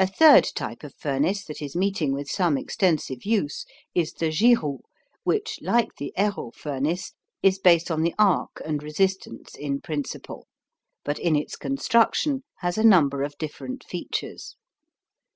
A 0.00 0.06
third 0.08 0.48
type 0.56 0.82
of 0.82 0.96
furnace 0.96 1.44
that 1.44 1.62
is 1.62 1.76
meeting 1.76 2.12
with 2.12 2.28
some 2.28 2.58
extensive 2.58 3.24
use 3.24 3.64
is 3.94 4.14
the 4.14 4.32
Giroud, 4.32 4.80
which, 5.22 5.60
like 5.62 5.94
the 5.98 6.12
Heroult 6.16 6.56
furnace, 6.56 7.12
is 7.40 7.60
based 7.60 7.88
on 7.88 8.02
the 8.02 8.16
arc 8.18 8.60
and 8.64 8.82
resistance 8.82 9.54
in 9.54 9.80
principle, 9.80 10.48
but 11.04 11.20
in 11.20 11.36
its 11.36 11.54
construction 11.54 12.42
has 12.62 12.76
a 12.76 12.82
number 12.82 13.22
of 13.22 13.38
different 13.38 13.84
features. 13.84 14.56